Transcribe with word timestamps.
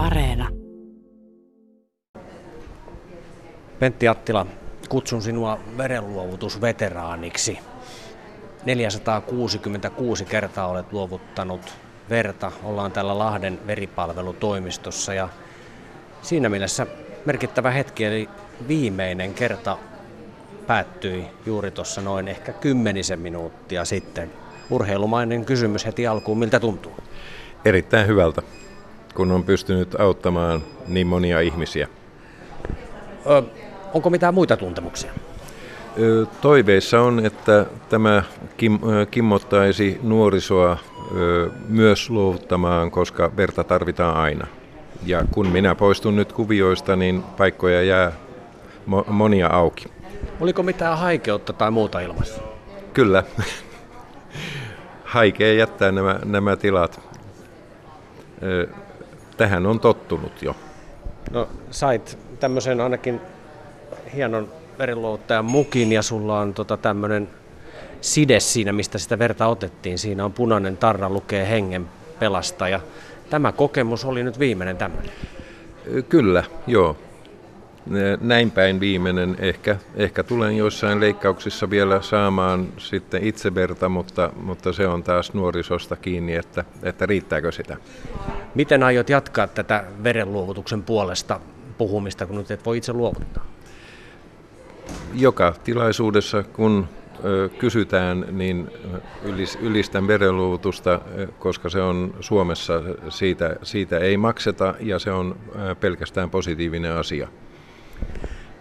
Areena. 0.00 0.48
Pentti 3.78 4.08
Attila, 4.08 4.46
kutsun 4.88 5.22
sinua 5.22 5.58
verenluovutusveteraaniksi. 5.78 7.58
466 8.64 10.24
kertaa 10.24 10.66
olet 10.68 10.92
luovuttanut 10.92 11.74
verta. 12.10 12.52
Ollaan 12.64 12.92
täällä 12.92 13.18
Lahden 13.18 13.58
veripalvelutoimistossa 13.66 15.14
ja 15.14 15.28
siinä 16.22 16.48
mielessä 16.48 16.86
merkittävä 17.24 17.70
hetki, 17.70 18.04
eli 18.04 18.28
viimeinen 18.68 19.34
kerta 19.34 19.78
päättyi 20.66 21.26
juuri 21.46 21.70
tuossa 21.70 22.00
noin 22.00 22.28
ehkä 22.28 22.52
kymmenisen 22.52 23.18
minuuttia 23.20 23.84
sitten. 23.84 24.32
Urheilumainen 24.70 25.44
kysymys 25.44 25.86
heti 25.86 26.06
alkuun, 26.06 26.38
miltä 26.38 26.60
tuntuu? 26.60 26.94
Erittäin 27.64 28.06
hyvältä, 28.06 28.42
kun 29.14 29.30
on 29.32 29.44
pystynyt 29.44 30.00
auttamaan 30.00 30.62
niin 30.88 31.06
monia 31.06 31.40
ihmisiä. 31.40 31.88
Ö, 33.26 33.42
onko 33.94 34.10
mitään 34.10 34.34
muita 34.34 34.56
tuntemuksia? 34.56 35.10
Ö, 35.98 36.26
toiveissa 36.40 37.00
on, 37.00 37.26
että 37.26 37.66
tämä 37.88 38.22
kim, 38.56 38.74
ö, 38.74 39.06
kimmottaisi 39.06 40.00
nuorisoa 40.02 40.78
ö, 41.16 41.50
myös 41.68 42.10
luovuttamaan, 42.10 42.90
koska 42.90 43.36
verta 43.36 43.64
tarvitaan 43.64 44.16
aina. 44.16 44.46
Ja 45.06 45.24
kun 45.30 45.48
minä 45.48 45.74
poistun 45.74 46.16
nyt 46.16 46.32
kuvioista, 46.32 46.96
niin 46.96 47.22
paikkoja 47.22 47.82
jää 47.82 48.12
mo- 48.88 49.10
monia 49.10 49.46
auki. 49.46 49.86
Oliko 50.40 50.62
mitään 50.62 50.98
haikeutta 50.98 51.52
tai 51.52 51.70
muuta 51.70 52.00
ilmassa? 52.00 52.42
Kyllä. 52.94 53.24
Haikea 55.04 55.52
jättää 55.52 55.92
nämä, 55.92 56.18
nämä 56.24 56.56
tilat. 56.56 57.00
Ö, 58.42 58.68
Tähän 59.40 59.66
on 59.66 59.80
tottunut 59.80 60.42
jo. 60.42 60.56
No 61.30 61.48
sait 61.70 62.18
tämmöisen 62.40 62.80
ainakin 62.80 63.20
hienon 64.14 64.48
verenluovuttajan 64.78 65.44
mukin 65.44 65.92
ja 65.92 66.02
sulla 66.02 66.40
on 66.40 66.54
tota 66.54 66.76
tämmöinen 66.76 67.28
side 68.00 68.40
siinä, 68.40 68.72
mistä 68.72 68.98
sitä 68.98 69.18
verta 69.18 69.46
otettiin. 69.46 69.98
Siinä 69.98 70.24
on 70.24 70.32
punainen 70.32 70.76
tarra, 70.76 71.10
lukee 71.10 71.48
hengen 71.48 71.88
pelastaja. 72.18 72.80
Tämä 73.30 73.52
kokemus 73.52 74.04
oli 74.04 74.22
nyt 74.22 74.38
viimeinen 74.38 74.76
tämmöinen. 74.76 75.12
Kyllä, 76.08 76.44
joo. 76.66 76.96
Näin 78.20 78.50
päin 78.50 78.80
viimeinen. 78.80 79.36
Ehkä, 79.38 79.76
ehkä 79.94 80.22
tulen 80.22 80.56
joissain 80.56 81.00
leikkauksissa 81.00 81.70
vielä 81.70 82.02
saamaan 82.02 82.68
sitten 82.78 83.24
itse 83.24 83.54
verta, 83.54 83.88
mutta, 83.88 84.32
mutta 84.42 84.72
se 84.72 84.86
on 84.86 85.02
taas 85.02 85.34
nuorisosta 85.34 85.96
kiinni, 85.96 86.36
että, 86.36 86.64
että 86.82 87.06
riittääkö 87.06 87.52
sitä. 87.52 87.76
Miten 88.54 88.82
aiot 88.82 89.10
jatkaa 89.10 89.46
tätä 89.46 89.84
verenluovutuksen 90.04 90.82
puolesta 90.82 91.40
puhumista, 91.78 92.26
kun 92.26 92.36
nyt 92.36 92.50
et 92.50 92.66
voi 92.66 92.76
itse 92.76 92.92
luovuttaa? 92.92 93.46
Joka 95.14 95.54
tilaisuudessa, 95.64 96.42
kun 96.42 96.88
kysytään, 97.58 98.26
niin 98.30 98.70
ylis, 99.22 99.58
ylistän 99.62 100.06
verenluovutusta, 100.06 101.00
koska 101.38 101.68
se 101.68 101.82
on 101.82 102.14
Suomessa, 102.20 102.82
siitä, 103.08 103.56
siitä 103.62 103.98
ei 103.98 104.16
makseta 104.16 104.74
ja 104.80 104.98
se 104.98 105.12
on 105.12 105.36
pelkästään 105.80 106.30
positiivinen 106.30 106.92
asia. 106.92 107.28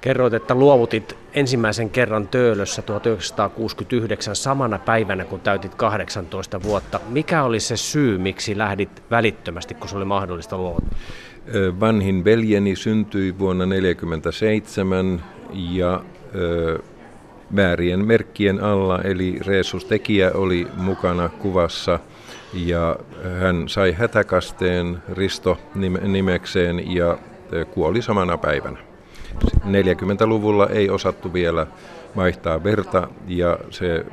Kerroit, 0.02 0.34
että 0.34 0.56
luovutit 0.56 1.18
ensimmäisen 1.34 1.90
kerran 1.90 2.28
Töölössä 2.28 2.82
1969 2.82 4.36
samana 4.36 4.80
päivänä, 4.80 5.26
kun 5.26 5.40
täytit 5.40 5.76
18 5.76 6.64
vuotta. 6.64 7.00
Mikä 7.10 7.44
oli 7.44 7.60
se 7.60 7.78
syy, 7.78 8.18
miksi 8.18 8.58
lähdit 8.58 9.04
välittömästi, 9.12 9.74
kun 9.74 9.90
se 9.90 9.98
oli 9.98 10.06
mahdollista 10.06 10.58
luovuttaa? 10.58 11.00
Vanhin 11.80 12.26
veljeni 12.26 12.76
syntyi 12.76 13.40
vuonna 13.40 13.66
1947 13.66 15.24
ja 15.54 16.02
ö, 16.36 16.80
väärien 17.56 18.06
merkkien 18.06 18.64
alla, 18.64 19.02
eli 19.02 19.40
Reesus 19.46 19.86
Tekijä 19.86 20.32
oli 20.34 20.68
mukana 20.78 21.30
kuvassa 21.30 22.00
ja 22.54 22.96
hän 23.40 23.70
sai 23.70 23.92
hätäkasteen 23.92 24.98
Risto 25.14 25.58
nim- 25.76 26.08
nimekseen 26.08 26.96
ja 26.96 27.18
kuoli 27.72 28.02
samana 28.02 28.38
päivänä. 28.38 28.89
40-luvulla 29.66 30.68
ei 30.68 30.90
osattu 30.90 31.34
vielä 31.34 31.68
vaihtaa 32.16 32.64
verta 32.64 33.08
ja 33.28 33.58
se 33.70 34.06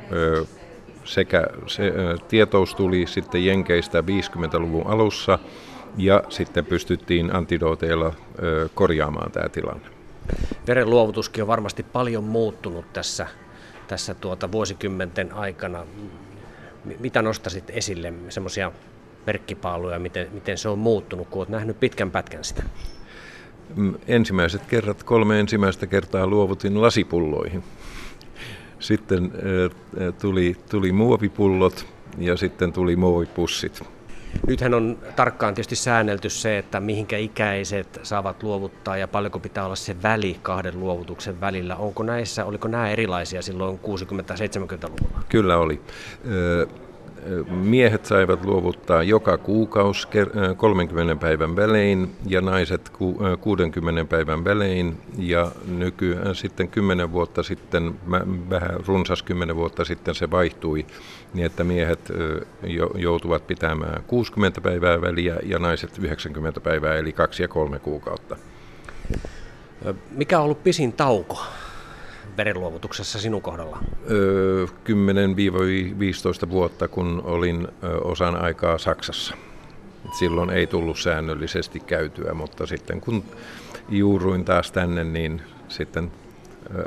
sekä 1.07 1.43
se 1.67 1.93
tietous 2.27 2.75
tuli 2.75 3.07
sitten 3.07 3.45
Jenkeistä 3.45 4.01
50-luvun 4.01 4.87
alussa 4.87 5.39
ja 5.97 6.23
sitten 6.29 6.65
pystyttiin 6.65 7.35
antidooteilla 7.35 8.13
korjaamaan 8.73 9.31
tämä 9.31 9.49
tilanne. 9.49 9.87
Verenluovutuskin 10.67 11.43
on 11.43 11.47
varmasti 11.47 11.83
paljon 11.83 12.23
muuttunut 12.23 12.93
tässä, 12.93 13.27
tässä 13.87 14.13
tuota 14.13 14.51
vuosikymmenten 14.51 15.33
aikana. 15.33 15.85
Mitä 16.99 17.21
nostaisit 17.21 17.69
esille, 17.69 18.13
semmoisia 18.29 18.71
merkkipaaluja, 19.25 19.99
miten, 19.99 20.27
miten 20.31 20.57
se 20.57 20.69
on 20.69 20.79
muuttunut, 20.79 21.27
kun 21.27 21.39
olet 21.39 21.49
nähnyt 21.49 21.79
pitkän 21.79 22.11
pätkän 22.11 22.43
sitä? 22.43 22.63
Mm, 23.75 23.93
Ensimmäiset 24.07 24.65
kerrat, 24.65 25.03
kolme 25.03 25.39
ensimmäistä 25.39 25.87
kertaa 25.87 26.27
luovutin 26.27 26.81
lasipulloihin. 26.81 27.63
Sitten 28.79 29.31
ö, 29.45 29.69
tuli, 30.21 30.55
tuli 30.69 30.91
muovipullot 30.91 31.85
ja 32.17 32.37
sitten 32.37 32.73
tuli 32.73 32.95
muovipussit. 32.95 33.83
Nythän 34.47 34.73
on 34.73 34.97
tarkkaan 35.15 35.53
tietysti 35.53 35.75
säännelty 35.75 36.29
se, 36.29 36.57
että 36.57 36.79
mihinkä 36.79 37.17
ikäiset 37.17 37.99
saavat 38.03 38.43
luovuttaa 38.43 38.97
ja 38.97 39.07
paljonko 39.07 39.39
pitää 39.39 39.65
olla 39.65 39.75
se 39.75 40.03
väli 40.03 40.39
kahden 40.41 40.79
luovutuksen 40.79 41.41
välillä. 41.41 41.75
Onko 41.75 42.03
näissä, 42.03 42.45
oliko 42.45 42.67
nämä 42.67 42.89
erilaisia 42.89 43.41
silloin 43.41 43.79
60-70-luvulla? 43.79 45.23
Kyllä 45.29 45.57
oli. 45.57 45.81
Ö, 46.31 46.67
Miehet 47.49 48.05
saivat 48.05 48.45
luovuttaa 48.45 49.03
joka 49.03 49.37
kuukausi 49.37 50.07
ker- 50.07 50.37
ö, 50.37 50.55
30 50.55 51.15
päivän 51.15 51.55
välein 51.55 52.15
ja 52.25 52.41
naiset 52.41 52.89
ku- 52.89 53.17
ö, 53.25 53.37
60 53.37 54.05
päivän 54.05 54.43
välein. 54.45 54.97
Ja 55.17 55.51
nykyään 55.77 56.35
sitten 56.35 56.67
10 56.67 57.11
vuotta 57.11 57.43
sitten, 57.43 57.95
vähän 58.49 58.69
runsas 58.87 59.23
10 59.23 59.55
vuotta 59.55 59.85
sitten 59.85 60.15
se 60.15 60.31
vaihtui 60.31 60.85
niin, 61.33 61.45
että 61.45 61.63
miehet 61.63 62.11
joutuvat 62.95 63.47
pitämään 63.47 64.03
60 64.07 64.61
päivää 64.61 65.01
väliä 65.01 65.35
ja 65.43 65.59
naiset 65.59 65.97
90 65.99 66.61
päivää 66.61 66.95
eli 66.95 67.11
kaksi 67.11 67.43
ja 67.43 67.47
kolme 67.47 67.79
kuukautta. 67.79 68.35
Ö, 69.85 69.93
Mikä 70.11 70.37
on 70.37 70.43
ollut 70.43 70.63
pisin 70.63 70.93
tauko 70.93 71.39
verenluovutuksessa 72.37 73.19
sinun 73.19 73.41
kohdalla? 73.41 73.77
Ö, 74.11 74.67
10-15 76.45 76.49
vuotta, 76.49 76.87
kun 76.87 77.21
olin 77.25 77.67
osan 78.03 78.35
aikaa 78.35 78.77
Saksassa. 78.77 79.35
Silloin 80.19 80.49
ei 80.49 80.67
tullut 80.67 80.97
säännöllisesti 80.99 81.79
käytyä, 81.79 82.33
mutta 82.33 82.65
sitten 82.65 83.01
kun 83.01 83.23
juuruin 83.89 84.45
taas 84.45 84.71
tänne, 84.71 85.03
niin 85.03 85.41
sitten 85.67 86.11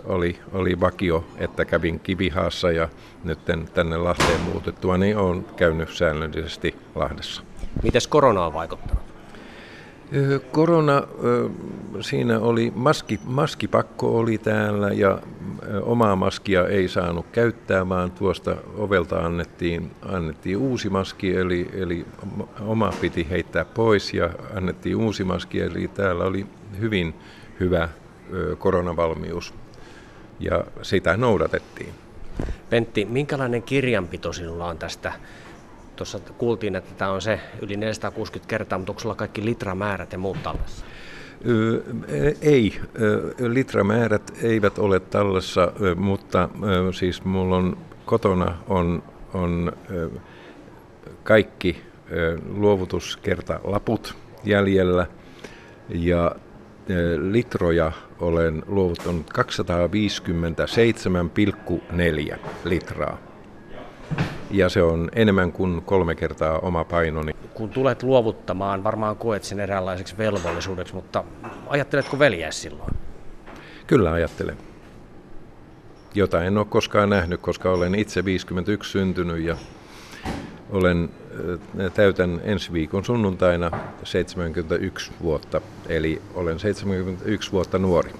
oli, 0.04 0.38
oli 0.52 0.80
vakio, 0.80 1.24
että 1.38 1.64
kävin 1.64 2.00
Kivihaassa 2.00 2.70
ja 2.70 2.88
nyt 3.24 3.38
tänne 3.74 3.96
Lahteen 3.96 4.40
muutettua, 4.40 4.98
niin 4.98 5.16
olen 5.16 5.46
käynyt 5.56 5.88
säännöllisesti 5.88 6.74
Lahdessa. 6.94 7.42
Miten 7.82 8.00
korona 8.08 8.46
on 8.46 8.52
vaikuttanut? 8.52 9.02
Korona, 10.52 11.02
siinä 12.00 12.38
oli 12.38 12.72
maski, 12.74 13.20
maskipakko 13.24 14.18
oli 14.18 14.38
täällä 14.38 14.88
ja 14.88 15.18
omaa 15.82 16.16
maskia 16.16 16.68
ei 16.68 16.88
saanut 16.88 17.26
käyttää, 17.32 17.88
vaan 17.88 18.10
tuosta 18.10 18.56
ovelta 18.76 19.18
annettiin, 19.18 19.90
annettiin 20.02 20.56
uusi 20.56 20.90
maski, 20.90 21.36
eli, 21.36 21.70
eli 21.72 22.06
oma 22.60 22.92
piti 23.00 23.26
heittää 23.30 23.64
pois 23.64 24.14
ja 24.14 24.30
annettiin 24.54 24.96
uusi 24.96 25.24
maski, 25.24 25.60
eli 25.60 25.88
täällä 25.88 26.24
oli 26.24 26.46
hyvin 26.80 27.14
hyvä 27.60 27.88
koronavalmius 28.58 29.54
ja 30.40 30.64
sitä 30.82 31.16
noudatettiin. 31.16 31.94
Pentti, 32.70 33.04
minkälainen 33.04 33.62
kirjanpito 33.62 34.32
sinulla 34.32 34.66
on 34.66 34.78
tästä? 34.78 35.12
Tuossa 35.96 36.20
kuultiin, 36.38 36.76
että 36.76 36.94
tämä 36.94 37.10
on 37.10 37.22
se 37.22 37.40
yli 37.62 37.76
460 37.76 38.50
kertaa, 38.50 38.78
mutta 38.78 38.92
onko 38.92 39.00
sulla 39.00 39.14
kaikki 39.14 39.44
litramäärät 39.44 40.12
ja 40.12 40.18
muut 40.18 40.42
tallessa? 40.42 40.84
Ei, 42.42 42.80
litramäärät 43.38 44.32
eivät 44.42 44.78
ole 44.78 45.00
tallessa, 45.00 45.72
mutta 45.96 46.48
siis 46.92 47.24
mulla 47.24 47.56
on 47.56 47.76
kotona 48.04 48.54
on, 48.68 49.02
on 49.34 49.72
kaikki 51.22 51.82
luovutuskertalaput 52.48 54.14
jäljellä 54.44 55.06
ja 55.88 56.34
litroja 57.30 57.92
olen 58.20 58.62
luovuttanut 58.66 59.26
257,4 62.34 62.38
litraa. 62.64 63.29
Ja 64.50 64.68
se 64.68 64.82
on 64.82 65.08
enemmän 65.14 65.52
kuin 65.52 65.82
kolme 65.82 66.14
kertaa 66.14 66.58
oma 66.58 66.84
painoni. 66.84 67.32
Kun 67.54 67.70
tulet 67.70 68.02
luovuttamaan, 68.02 68.84
varmaan 68.84 69.16
koet 69.16 69.44
sen 69.44 69.60
eräänlaiseksi 69.60 70.18
velvollisuudeksi, 70.18 70.94
mutta 70.94 71.24
ajatteletko 71.66 72.18
veljeä 72.18 72.50
silloin? 72.50 72.94
Kyllä 73.86 74.12
ajattelen. 74.12 74.56
Jota 76.14 76.44
en 76.44 76.58
ole 76.58 76.66
koskaan 76.66 77.10
nähnyt, 77.10 77.40
koska 77.40 77.70
olen 77.70 77.94
itse 77.94 78.24
51 78.24 78.90
syntynyt 78.90 79.44
ja 79.44 79.56
olen 80.70 81.10
äh, 81.80 81.92
täytän 81.92 82.40
ensi 82.44 82.72
viikon 82.72 83.04
sunnuntaina 83.04 83.70
71 84.04 85.12
vuotta, 85.22 85.60
eli 85.88 86.22
olen 86.34 86.58
71 86.58 87.52
vuotta 87.52 87.78
nuori. 87.78 88.12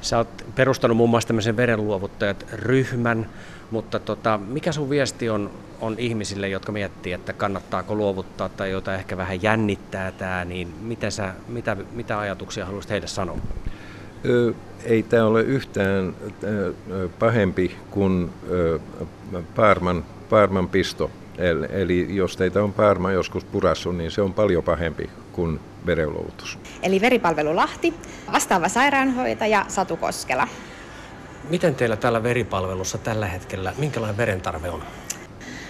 Sä 0.00 0.18
oot 0.18 0.43
perustanut 0.56 0.96
muun 0.96 1.10
muassa 1.10 1.26
tämmöisen 1.26 1.56
verenluovuttajat 1.56 2.46
ryhmän, 2.52 3.26
mutta 3.70 3.98
tota, 3.98 4.40
mikä 4.48 4.72
sun 4.72 4.90
viesti 4.90 5.30
on, 5.30 5.50
on 5.80 5.94
ihmisille, 5.98 6.48
jotka 6.48 6.72
miettii, 6.72 7.12
että 7.12 7.32
kannattaako 7.32 7.94
luovuttaa 7.94 8.48
tai 8.48 8.70
joita 8.70 8.94
ehkä 8.94 9.16
vähän 9.16 9.42
jännittää 9.42 10.12
tämä, 10.12 10.44
niin 10.44 10.74
mitä, 10.82 11.10
sä, 11.10 11.34
mitä, 11.48 11.76
mitä 11.92 12.18
ajatuksia 12.18 12.64
haluaisit 12.66 12.90
heille 12.90 13.06
sanoa? 13.06 13.38
Ei 14.84 15.02
tämä 15.02 15.24
ole 15.24 15.42
yhtään 15.42 16.14
pahempi 17.18 17.76
kuin 17.90 18.30
Parman, 19.56 20.04
Parman 20.30 20.68
pisto. 20.68 21.10
Eli 21.70 22.16
jos 22.16 22.36
teitä 22.36 22.62
on 22.62 22.72
Parma 22.72 23.12
joskus 23.12 23.44
purassu, 23.44 23.92
niin 23.92 24.10
se 24.10 24.22
on 24.22 24.34
paljon 24.34 24.62
pahempi 24.62 25.10
kuin 25.32 25.60
verenluovutus. 25.86 26.58
Eli 26.82 27.00
Veripalvelu 27.00 27.56
Lahti, 27.56 27.94
vastaava 28.32 28.68
sairaanhoitaja 28.68 29.64
Satu 29.68 29.96
Koskela. 29.96 30.48
Miten 31.50 31.74
teillä 31.74 31.96
täällä 31.96 32.22
veripalvelussa 32.22 32.98
tällä 32.98 33.26
hetkellä, 33.26 33.72
minkälainen 33.78 34.16
verentarve 34.16 34.70
on? 34.70 34.82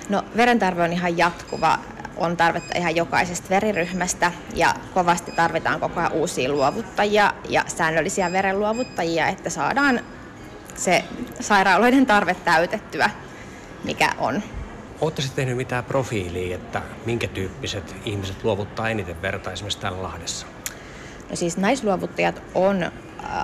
No 0.08 0.22
verentarve 0.37 0.82
on 0.82 0.93
ihan 0.93 1.19
jatkuva. 1.19 1.78
On 2.17 2.37
tarvetta 2.37 2.78
ihan 2.78 2.96
jokaisesta 2.96 3.50
veriryhmästä 3.50 4.32
ja 4.55 4.75
kovasti 4.94 5.32
tarvitaan 5.32 5.81
koko 5.81 6.00
ajan 6.00 6.12
uusia 6.12 6.52
luovuttajia 6.52 7.34
ja 7.49 7.64
säännöllisiä 7.67 8.32
verenluovuttajia, 8.32 9.28
että 9.28 9.50
saadaan 9.50 10.00
se 10.75 11.05
sairaaloiden 11.40 12.06
tarve 12.06 12.37
täytettyä, 12.44 13.10
mikä 13.84 14.12
on. 14.19 14.43
Oletteko 15.04 15.28
tehnyt 15.34 15.56
mitään 15.56 15.84
profiiliä, 15.84 16.56
että 16.56 16.82
minkä 17.06 17.28
tyyppiset 17.28 17.96
ihmiset 18.04 18.44
luovuttaa 18.44 18.88
eniten 18.88 19.22
verta 19.22 19.52
esimerkiksi 19.52 19.80
täällä 19.80 20.02
Lahdessa? 20.02 20.46
No 21.30 21.36
siis 21.36 21.56
naisluovuttajat 21.56 22.42
on 22.54 22.92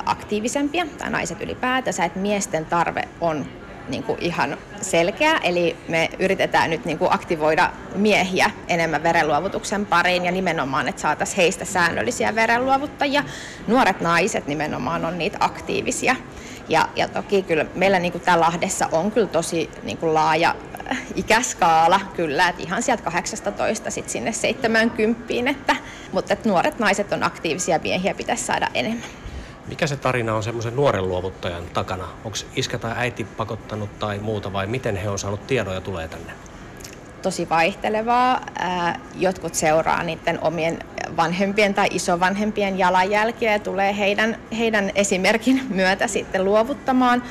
aktiivisempia, 0.07 0.87
tai 0.99 1.11
naiset 1.11 1.41
ylipäätänsä, 1.41 2.05
että 2.05 2.19
miesten 2.19 2.67
tarve 2.67 3.09
on 3.21 3.47
niin 3.89 4.03
kuin 4.03 4.19
ihan 4.21 4.57
selkeä, 4.81 5.39
eli 5.39 5.77
me 5.89 6.11
yritetään 6.19 6.71
nyt 6.71 6.85
niin 6.85 6.99
kuin 6.99 7.13
aktivoida 7.13 7.71
miehiä 7.95 8.51
enemmän 8.69 9.03
verenluovutuksen 9.03 9.87
pariin 9.87 10.25
ja 10.25 10.33
nimenomaan, 10.33 10.89
että 10.89 11.03
saataisiin 11.03 11.37
heistä 11.37 11.65
säännöllisiä 11.65 12.35
verenluovuttajia. 12.35 13.25
Nuoret 13.67 14.01
naiset 14.01 14.47
nimenomaan 14.47 15.05
on 15.05 15.19
niitä 15.19 15.39
aktiivisia. 15.41 16.17
Ja, 16.69 16.89
ja 16.97 17.09
toki 17.09 17.43
kyllä 17.43 17.67
meillä 17.75 17.99
niin 17.99 18.13
kuin 18.13 18.23
täällä 18.23 18.45
Lahdessa 18.45 18.89
on 18.93 19.11
kyllä 19.11 19.27
tosi 19.27 19.71
niin 19.83 19.99
kuin 19.99 20.15
laaja 20.15 20.55
ikäskaala 21.15 22.01
kyllä, 22.15 22.49
että 22.49 22.63
ihan 22.63 22.83
sieltä 22.83 23.03
18 23.03 23.91
sit 23.91 24.09
sinne 24.09 24.33
70, 24.33 25.25
että, 25.51 25.77
mutta 26.13 26.33
että 26.33 26.49
nuoret 26.49 26.79
naiset 26.79 27.13
on 27.13 27.23
aktiivisia 27.23 27.79
miehiä 27.83 28.15
pitäisi 28.15 28.45
saada 28.45 28.69
enemmän. 28.75 29.09
Mikä 29.69 29.87
se 29.87 29.97
tarina 29.97 30.35
on 30.35 30.43
semmoisen 30.43 30.77
nuoren 30.77 31.09
luovuttajan 31.09 31.65
takana? 31.73 32.09
Onko 32.25 32.39
iskä 32.57 32.79
tai 32.79 32.93
äiti 32.97 33.25
pakottanut 33.25 33.99
tai 33.99 34.19
muuta 34.19 34.53
vai 34.53 34.67
miten 34.67 34.97
he 34.97 35.09
on 35.09 35.19
saanut 35.19 35.47
tiedon 35.47 35.75
ja 35.75 35.81
tulee 35.81 36.09
tänne? 36.09 36.33
Tosi 37.23 37.49
vaihtelevaa. 37.49 38.41
Jotkut 39.15 39.55
seuraa 39.55 40.03
niiden 40.03 40.39
omien 40.43 40.79
vanhempien 41.17 41.75
tai 41.75 41.89
isovanhempien 41.91 42.79
jalanjälkiä 42.79 43.53
ja 43.53 43.59
tulee 43.59 43.97
heidän, 43.99 44.37
heidän 44.59 44.91
esimerkin 44.95 45.63
myötä 45.69 46.07
sitten 46.07 46.45
luovuttamaan. 46.45 47.23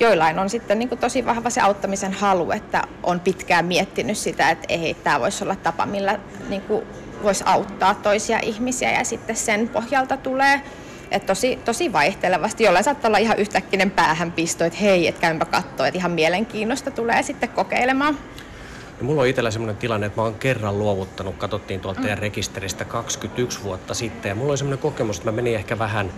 Joillain 0.00 0.38
on 0.38 0.50
sitten 0.50 0.78
niin 0.78 0.88
kuin 0.88 0.98
tosi 0.98 1.26
vahva 1.26 1.50
se 1.50 1.60
auttamisen 1.60 2.12
halu, 2.12 2.50
että 2.50 2.82
on 3.02 3.20
pitkään 3.20 3.64
miettinyt 3.64 4.18
sitä, 4.18 4.50
että 4.50 4.66
ei, 4.68 4.94
tämä 4.94 5.20
voisi 5.20 5.44
olla 5.44 5.56
tapa, 5.56 5.86
millä 5.86 6.18
niin 6.48 6.62
kuin 6.62 6.84
voisi 7.22 7.44
auttaa 7.46 7.94
toisia 7.94 8.38
ihmisiä 8.42 8.92
ja 8.92 9.04
sitten 9.04 9.36
sen 9.36 9.68
pohjalta 9.68 10.16
tulee 10.16 10.62
et 11.10 11.26
tosi, 11.26 11.58
tosi 11.64 11.92
vaihtelevasti. 11.92 12.64
Jollain 12.64 12.84
saattaa 12.84 13.08
olla 13.08 13.18
ihan 13.18 13.38
yhtäkkinen 13.38 13.90
päähänpisto, 13.90 14.64
että 14.64 14.78
hei, 14.78 15.08
et 15.08 15.18
käympä 15.18 15.44
katsoa, 15.44 15.86
että 15.86 15.98
ihan 15.98 16.10
mielenkiinnosta 16.10 16.90
tulee 16.90 17.22
sitten 17.22 17.48
kokeilemaan. 17.48 18.18
Ja 18.98 19.04
mulla 19.04 19.22
on 19.22 19.28
itsellä 19.28 19.50
sellainen 19.50 19.76
tilanne, 19.76 20.06
että 20.06 20.20
mä 20.20 20.24
oon 20.24 20.34
kerran 20.34 20.78
luovuttanut, 20.78 21.36
katsottiin 21.36 21.80
tuolta 21.80 22.00
teidän 22.00 22.18
rekisteristä 22.18 22.84
21 22.84 23.62
vuotta 23.62 23.94
sitten. 23.94 24.28
Ja 24.28 24.34
mulla 24.34 24.50
oli 24.50 24.58
sellainen 24.58 24.82
kokemus, 24.82 25.16
että 25.16 25.30
mä 25.30 25.36
menin 25.36 25.54
ehkä 25.54 25.78
vähän, 25.78 26.12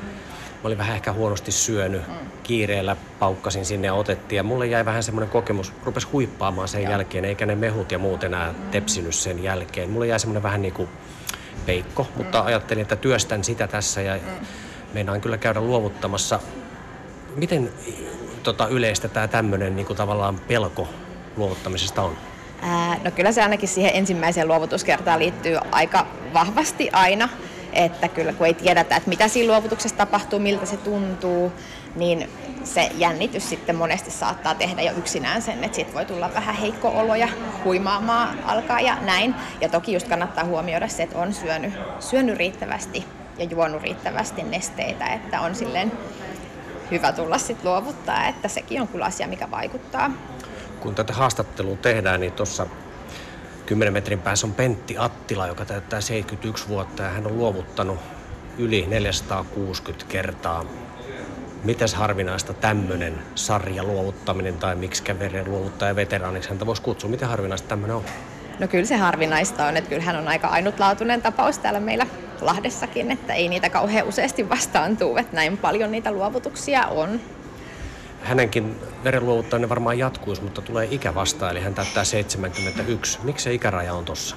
mä 0.62 0.66
olin 0.66 0.78
vähän 0.78 0.94
ehkä 0.94 1.12
huonosti 1.12 1.52
syönyt, 1.52 2.02
kiireellä 2.42 2.96
paukkasin 3.18 3.66
sinne 3.66 3.86
ja 3.86 3.94
otettiin. 3.94 4.36
Ja 4.36 4.42
mulle 4.42 4.66
jäi 4.66 4.84
vähän 4.84 5.02
semmoinen 5.02 5.30
kokemus, 5.30 5.72
rupes 5.84 6.12
huippaamaan 6.12 6.68
sen 6.68 6.82
Joo. 6.82 6.92
jälkeen, 6.92 7.24
eikä 7.24 7.46
ne 7.46 7.54
mehut 7.54 7.92
ja 7.92 7.98
muut 7.98 8.24
enää 8.24 8.54
tepsinyt 8.70 9.14
sen 9.14 9.42
jälkeen. 9.42 9.90
Mulle 9.90 10.06
jäi 10.06 10.20
semmoinen 10.20 10.42
vähän 10.42 10.62
niin 10.62 10.74
kuin 10.74 10.88
peikko, 11.66 12.06
mutta 12.16 12.40
mm. 12.40 12.46
ajattelin, 12.46 12.82
että 12.82 12.96
työstän 12.96 13.44
sitä 13.44 13.66
tässä 13.66 14.02
ja 14.02 14.14
mm 14.16 14.46
meinaan 14.92 15.20
kyllä 15.20 15.38
käydä 15.38 15.60
luovuttamassa. 15.60 16.40
Miten 17.36 17.70
tota, 18.42 18.68
yleistä 18.68 19.08
tämä 19.08 19.28
tämmöinen 19.28 19.76
niin 19.76 19.86
tavallaan 19.86 20.40
pelko 20.48 20.88
luovuttamisesta 21.36 22.02
on? 22.02 22.16
Ää, 22.62 22.96
no 23.04 23.10
kyllä 23.10 23.32
se 23.32 23.42
ainakin 23.42 23.68
siihen 23.68 23.92
ensimmäiseen 23.94 24.48
luovutuskertaan 24.48 25.18
liittyy 25.18 25.58
aika 25.72 26.06
vahvasti 26.34 26.90
aina. 26.92 27.28
Että 27.72 28.08
kyllä 28.08 28.32
kun 28.32 28.46
ei 28.46 28.54
tiedetä, 28.54 28.96
että 28.96 29.08
mitä 29.08 29.28
siinä 29.28 29.52
luovutuksessa 29.52 29.96
tapahtuu, 29.96 30.38
miltä 30.38 30.66
se 30.66 30.76
tuntuu, 30.76 31.52
niin 31.96 32.30
se 32.64 32.90
jännitys 32.94 33.48
sitten 33.48 33.76
monesti 33.76 34.10
saattaa 34.10 34.54
tehdä 34.54 34.82
jo 34.82 34.92
yksinään 34.92 35.42
sen, 35.42 35.64
että 35.64 35.74
siitä 35.74 35.94
voi 35.94 36.04
tulla 36.04 36.34
vähän 36.34 36.54
heikko 36.54 36.88
olo 36.88 37.14
ja 37.14 37.28
huimaamaan 37.64 38.44
alkaa 38.44 38.80
ja 38.80 38.96
näin. 39.00 39.34
Ja 39.60 39.68
toki 39.68 39.92
just 39.92 40.08
kannattaa 40.08 40.44
huomioida 40.44 40.88
se, 40.88 41.02
että 41.02 41.18
on 41.18 41.34
syönyt, 41.34 41.74
syönyt 42.00 42.36
riittävästi 42.36 43.04
ja 43.38 43.44
juonut 43.44 43.82
riittävästi 43.82 44.42
nesteitä, 44.42 45.06
että 45.06 45.40
on 45.40 45.54
silleen 45.54 45.92
hyvä 46.90 47.12
tulla 47.12 47.38
sitten 47.38 47.70
luovuttaa, 47.70 48.28
että 48.28 48.48
sekin 48.48 48.80
on 48.80 48.88
kyllä 48.88 49.04
asia, 49.04 49.28
mikä 49.28 49.50
vaikuttaa. 49.50 50.10
Kun 50.80 50.94
tätä 50.94 51.12
haastattelua 51.12 51.76
tehdään, 51.76 52.20
niin 52.20 52.32
tuossa 52.32 52.66
10 53.70 53.92
metrin 53.92 54.22
päässä 54.22 54.46
on 54.46 54.54
Pentti 54.54 54.98
Attila, 54.98 55.46
joka 55.46 55.64
täyttää 55.64 56.00
71 56.00 56.68
vuotta 56.68 57.02
ja 57.02 57.08
hän 57.08 57.26
on 57.26 57.38
luovuttanut 57.38 57.98
yli 58.58 58.86
460 58.88 60.06
kertaa. 60.08 60.64
Mitäs 61.64 61.94
harvinaista 61.94 62.54
tämmöinen 62.54 63.18
sarja 63.34 63.84
luovuttaminen 63.84 64.54
tai 64.54 64.76
miksi 64.76 65.18
veren 65.18 65.50
luovuttaja 65.50 65.96
veteraaniksi 65.96 66.48
häntä 66.48 66.66
voisi 66.66 66.82
kutsua? 66.82 67.10
Miten 67.10 67.28
harvinaista 67.28 67.68
tämmöinen 67.68 67.96
on? 67.96 68.04
No 68.58 68.68
kyllä 68.68 68.86
se 68.86 68.96
harvinaista 68.96 69.66
on, 69.66 69.76
että 69.76 69.90
kyllähän 69.90 70.16
on 70.16 70.28
aika 70.28 70.48
ainutlaatuinen 70.48 71.22
tapaus 71.22 71.58
täällä 71.58 71.80
meillä 71.80 72.06
Lahdessakin, 72.40 73.10
että 73.10 73.34
ei 73.34 73.48
niitä 73.48 73.70
kauhean 73.70 74.08
useasti 74.08 74.48
vastaan 74.48 74.96
tuu, 74.96 75.16
että 75.16 75.36
näin 75.36 75.58
paljon 75.58 75.90
niitä 75.90 76.12
luovutuksia 76.12 76.86
on. 76.86 77.20
Hänenkin 78.22 78.76
verenluovuttaminen 79.04 79.68
varmaan 79.68 79.98
jatkuisi, 79.98 80.42
mutta 80.42 80.62
tulee 80.62 80.88
ikä 80.90 81.14
vastaan, 81.14 81.50
eli 81.50 81.60
hän 81.60 81.74
täyttää 81.74 82.04
71. 82.04 83.18
Miksi 83.22 83.44
se 83.44 83.54
ikäraja 83.54 83.94
on 83.94 84.04
tossa? 84.04 84.36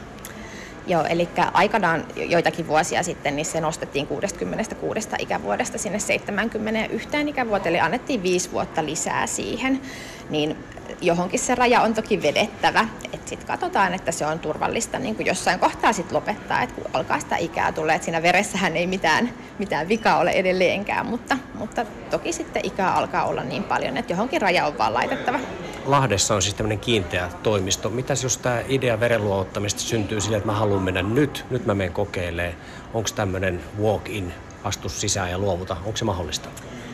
Joo, 0.88 1.04
eli 1.04 1.30
aikanaan 1.54 2.06
joitakin 2.16 2.68
vuosia 2.68 3.04
sitten 3.04 3.36
niin 3.36 3.46
se 3.46 3.62
nostettiin 3.62 4.08
66 4.08 5.10
ikävuodesta 5.20 5.78
sinne 5.78 6.00
71 6.00 7.10
ikävuoteen, 7.28 7.76
eli 7.76 7.80
annettiin 7.80 8.24
viisi 8.24 8.52
vuotta 8.52 8.86
lisää 8.86 9.28
siihen. 9.28 9.82
Niin 10.30 10.58
johonkin 11.02 11.40
se 11.40 11.56
raja 11.56 11.82
on 11.82 11.94
toki 11.94 12.22
vedettävä. 12.22 12.88
Sitten 13.34 13.48
katsotaan, 13.48 13.94
että 13.94 14.12
se 14.12 14.26
on 14.26 14.40
turvallista 14.40 15.00
niin 15.00 15.16
kuin 15.16 15.28
jossain 15.28 15.60
kohtaa 15.60 15.94
sit 15.94 16.12
lopettaa, 16.12 16.62
että 16.62 16.76
kun 16.76 16.92
alkaa 16.94 17.20
sitä 17.20 17.38
ikää 17.38 17.72
tulee, 17.72 17.96
että 17.96 18.06
siinä 18.06 18.22
veressähän 18.22 18.78
ei 18.78 18.88
mitään, 18.88 19.34
mitään 19.60 19.88
vikaa 19.88 20.20
ole 20.20 20.32
edelleenkään, 20.32 21.06
mutta, 21.06 21.38
mutta 21.56 21.86
toki 22.10 22.34
sitten 22.34 22.66
ikää 22.66 22.96
alkaa 22.96 23.26
olla 23.26 23.44
niin 23.44 23.64
paljon, 23.64 23.98
että 23.98 24.14
johonkin 24.14 24.42
raja 24.42 24.66
on 24.66 24.78
vaan 24.78 24.94
laitettava. 24.94 25.40
Lahdessa 25.86 26.36
on 26.36 26.42
siis 26.42 26.56
tämmöinen 26.56 26.80
kiinteä 26.80 27.30
toimisto. 27.44 27.90
Mitäs 27.90 28.24
jos 28.24 28.38
tämä 28.38 28.62
idea 28.68 29.00
verenluovuttamista 29.00 29.80
syntyy 29.80 30.22
sille, 30.22 30.38
että 30.38 30.50
mä 30.50 30.58
haluan 30.58 30.82
mennä 30.82 31.02
nyt, 31.02 31.46
nyt 31.50 31.66
mä 31.66 31.74
menen 31.74 31.94
kokeilemaan. 31.94 32.56
Onko 32.94 33.10
tämmöinen 33.16 33.64
walk-in, 33.82 34.34
astu 34.64 34.90
sisään 34.90 35.32
ja 35.32 35.38
luovuta, 35.38 35.78
onko 35.86 35.98
se 35.98 36.06
mahdollista? 36.06 36.50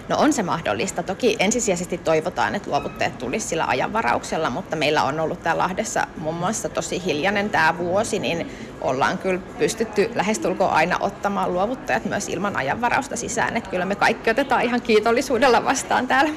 No 0.09 0.17
on 0.19 0.33
se 0.33 0.43
mahdollista. 0.43 1.03
Toki 1.03 1.35
ensisijaisesti 1.39 1.97
toivotaan, 1.97 2.55
että 2.55 2.69
luovutteet 2.69 3.17
tulisi 3.17 3.47
sillä 3.47 3.65
ajanvarauksella, 3.65 4.49
mutta 4.49 4.75
meillä 4.75 5.03
on 5.03 5.19
ollut 5.19 5.43
täällä 5.43 5.63
Lahdessa 5.63 6.07
muun 6.17 6.35
muassa 6.35 6.69
tosi 6.69 7.05
hiljainen 7.05 7.49
tämä 7.49 7.77
vuosi, 7.77 8.19
niin 8.19 8.51
ollaan 8.81 9.17
kyllä 9.17 9.39
pystytty 9.57 10.11
lähestulkoon 10.15 10.71
aina 10.71 10.97
ottamaan 10.99 11.53
luovuttajat 11.53 12.05
myös 12.05 12.29
ilman 12.29 12.57
ajanvarausta 12.57 13.15
sisään. 13.15 13.57
Että 13.57 13.69
kyllä 13.69 13.85
me 13.85 13.95
kaikki 13.95 14.29
otetaan 14.29 14.61
ihan 14.61 14.81
kiitollisuudella 14.81 15.65
vastaan 15.65 16.07
täällä. 16.07 16.31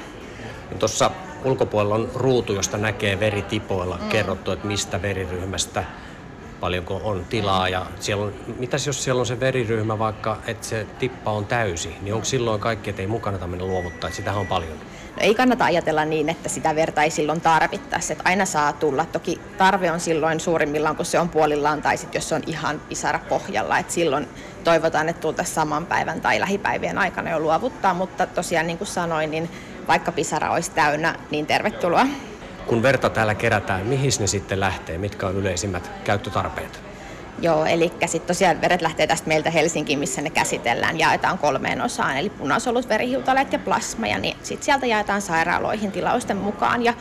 No 0.71 0.77
Tuossa 0.79 1.11
ulkopuolella 1.43 1.95
on 1.95 2.09
ruutu, 2.15 2.53
josta 2.53 2.77
näkee 2.77 3.19
veritipoilla 3.19 3.97
mm. 3.97 4.09
kerrottu, 4.09 4.51
että 4.51 4.67
mistä 4.67 5.01
veriryhmästä 5.01 5.83
paljonko 6.63 7.01
on 7.03 7.25
tilaa 7.29 7.69
ja 7.69 7.85
siellä 7.99 8.25
on, 8.25 8.33
mitäs 8.59 8.87
jos 8.87 9.03
siellä 9.03 9.19
on 9.19 9.25
se 9.25 9.39
veriryhmä 9.39 9.99
vaikka, 9.99 10.37
että 10.47 10.67
se 10.67 10.87
tippa 10.99 11.31
on 11.31 11.45
täysi, 11.45 11.95
niin 12.01 12.13
onko 12.13 12.25
silloin 12.25 12.61
kaikki, 12.61 12.89
että 12.89 13.01
ei 13.01 13.07
mukana 13.07 13.37
tämmöinen 13.37 13.67
luovuttaa, 13.67 14.07
että 14.07 14.17
sitähän 14.17 14.41
on 14.41 14.47
paljon? 14.47 14.77
No 15.15 15.17
ei 15.19 15.35
kannata 15.35 15.65
ajatella 15.65 16.05
niin, 16.05 16.29
että 16.29 16.49
sitä 16.49 16.75
verta 16.75 17.03
ei 17.03 17.09
silloin 17.09 17.41
tarvittaisi, 17.41 18.13
että 18.13 18.23
aina 18.27 18.45
saa 18.45 18.73
tulla. 18.73 19.05
Toki 19.05 19.39
tarve 19.57 19.91
on 19.91 19.99
silloin 19.99 20.39
suurimmillaan, 20.39 20.95
kun 20.95 21.05
se 21.05 21.19
on 21.19 21.29
puolillaan 21.29 21.81
tai 21.81 21.97
sitten 21.97 22.19
jos 22.19 22.29
se 22.29 22.35
on 22.35 22.43
ihan 22.47 22.81
pisara 22.89 23.19
pohjalla, 23.29 23.79
että 23.79 23.93
silloin 23.93 24.27
toivotaan, 24.63 25.09
että 25.09 25.21
tultaisiin 25.21 25.55
saman 25.55 25.85
päivän 25.85 26.21
tai 26.21 26.39
lähipäivien 26.39 26.97
aikana 26.97 27.29
jo 27.29 27.39
luovuttaa, 27.39 27.93
mutta 27.93 28.27
tosiaan 28.27 28.67
niin 28.67 28.77
kuin 28.77 28.87
sanoin, 28.87 29.31
niin 29.31 29.49
vaikka 29.87 30.11
pisara 30.11 30.51
olisi 30.51 30.71
täynnä, 30.71 31.15
niin 31.31 31.45
tervetuloa 31.45 32.05
kun 32.67 32.83
verta 32.83 33.09
täällä 33.09 33.35
kerätään, 33.35 33.85
mihin 33.85 34.11
ne 34.19 34.27
sitten 34.27 34.59
lähtee? 34.59 34.97
Mitkä 34.97 35.27
on 35.27 35.35
yleisimmät 35.35 35.91
käyttötarpeet? 36.03 36.81
Joo, 37.41 37.65
eli 37.65 37.91
sitten 38.05 38.27
tosiaan 38.27 38.61
veret 38.61 38.81
lähtee 38.81 39.07
tästä 39.07 39.27
meiltä 39.27 39.49
Helsinkiin, 39.49 39.99
missä 39.99 40.21
ne 40.21 40.29
käsitellään, 40.29 40.99
jaetaan 40.99 41.37
kolmeen 41.37 41.81
osaan, 41.81 42.17
eli 42.17 42.29
punasolut, 42.29 42.89
verihiutaleet 42.89 43.53
ja 43.53 43.59
plasma, 43.59 44.07
ja 44.07 44.19
niin 44.19 44.37
sitten 44.43 44.65
sieltä 44.65 44.85
jaetaan 44.85 45.21
sairaaloihin 45.21 45.91
tilausten 45.91 46.37
mukaan, 46.37 46.83
ja 46.83 46.93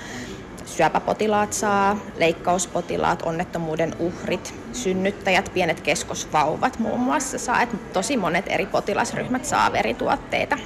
syöpäpotilaat 0.66 1.52
saa, 1.52 1.96
leikkauspotilaat, 2.16 3.22
onnettomuuden 3.22 3.94
uhrit, 3.98 4.54
synnyttäjät, 4.72 5.50
pienet 5.54 5.80
keskosvauvat 5.80 6.78
muun 6.78 7.00
muassa 7.00 7.38
saa, 7.38 7.62
että 7.62 7.76
tosi 7.92 8.16
monet 8.16 8.44
eri 8.48 8.66
potilasryhmät 8.66 9.44
saa 9.44 9.72
verituotteita. 9.72 10.58